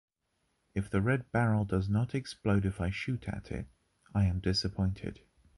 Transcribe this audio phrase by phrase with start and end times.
[0.73, 3.67] If the red barrel does not explode, if I shoot at it,
[4.15, 5.19] I am disappointed.